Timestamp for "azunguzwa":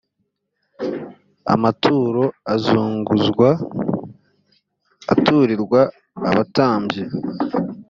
2.53-3.49